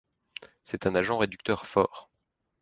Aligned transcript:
C'est 0.63 0.87
un 0.87 0.95
agent 0.95 1.15
réducteur 1.19 1.67
fort. 1.67 2.09